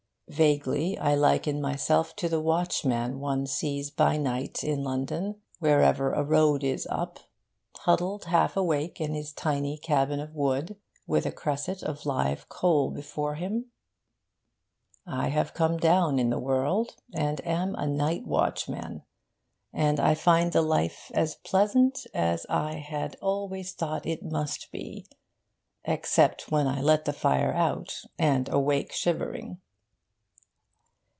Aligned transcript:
Vaguely 0.31 0.97
I 0.97 1.13
liken 1.13 1.59
myself 1.59 2.15
to 2.15 2.29
the 2.29 2.39
watchman 2.39 3.19
one 3.19 3.45
sees 3.45 3.91
by 3.91 4.15
night 4.15 4.63
in 4.63 4.81
London, 4.81 5.41
wherever 5.59 6.13
a 6.13 6.23
road 6.23 6.63
is 6.63 6.87
up, 6.89 7.19
huddled 7.75 8.23
half 8.23 8.55
awake 8.55 9.01
in 9.01 9.13
his 9.13 9.33
tiny 9.33 9.77
cabin 9.77 10.21
of 10.21 10.33
wood, 10.33 10.77
with 11.05 11.25
a 11.25 11.33
cresset 11.33 11.83
of 11.83 12.05
live 12.05 12.47
coal 12.47 12.91
before 12.91 13.35
him.... 13.35 13.71
I 15.05 15.27
have 15.27 15.53
come 15.53 15.75
down 15.75 16.17
in 16.17 16.29
the 16.29 16.39
world, 16.39 16.95
and 17.13 17.45
am 17.45 17.75
a 17.75 17.85
night 17.85 18.25
watchman, 18.25 19.03
and 19.73 19.99
I 19.99 20.15
find 20.15 20.53
the 20.53 20.61
life 20.61 21.11
as 21.13 21.35
pleasant 21.35 22.07
as 22.13 22.45
I 22.47 22.75
had 22.75 23.17
always 23.21 23.73
thought 23.73 24.05
it 24.05 24.23
must 24.23 24.71
be, 24.71 25.07
except 25.83 26.49
when 26.49 26.67
I 26.67 26.79
let 26.81 27.03
the 27.03 27.11
fire 27.11 27.51
out, 27.53 28.05
and 28.17 28.47
awake 28.47 28.93
shivering.... 28.93 29.59